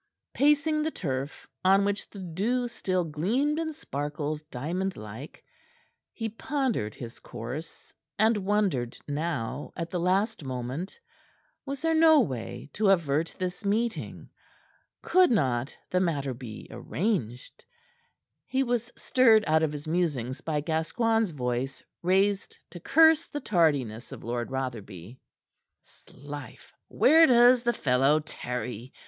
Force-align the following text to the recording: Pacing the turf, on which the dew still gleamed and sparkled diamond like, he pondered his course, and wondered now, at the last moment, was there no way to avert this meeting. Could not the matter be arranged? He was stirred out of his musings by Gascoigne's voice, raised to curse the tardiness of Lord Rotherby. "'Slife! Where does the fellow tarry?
Pacing 0.33 0.81
the 0.81 0.89
turf, 0.89 1.47
on 1.63 1.85
which 1.85 2.09
the 2.09 2.17
dew 2.17 2.67
still 2.67 3.03
gleamed 3.03 3.59
and 3.59 3.71
sparkled 3.71 4.41
diamond 4.49 4.97
like, 4.97 5.43
he 6.11 6.27
pondered 6.27 6.95
his 6.95 7.19
course, 7.19 7.93
and 8.17 8.35
wondered 8.37 8.97
now, 9.07 9.71
at 9.75 9.91
the 9.91 9.99
last 9.99 10.43
moment, 10.43 10.99
was 11.67 11.83
there 11.83 11.93
no 11.93 12.19
way 12.19 12.67
to 12.73 12.89
avert 12.89 13.35
this 13.37 13.63
meeting. 13.63 14.27
Could 15.03 15.29
not 15.29 15.77
the 15.91 15.99
matter 15.99 16.33
be 16.33 16.67
arranged? 16.71 17.63
He 18.47 18.63
was 18.63 18.91
stirred 18.97 19.43
out 19.45 19.61
of 19.61 19.71
his 19.71 19.87
musings 19.87 20.41
by 20.41 20.61
Gascoigne's 20.61 21.29
voice, 21.29 21.83
raised 22.01 22.57
to 22.71 22.79
curse 22.79 23.27
the 23.27 23.39
tardiness 23.39 24.11
of 24.11 24.23
Lord 24.23 24.49
Rotherby. 24.49 25.19
"'Slife! 25.83 26.73
Where 26.87 27.27
does 27.27 27.61
the 27.61 27.71
fellow 27.73 28.19
tarry? 28.19 28.93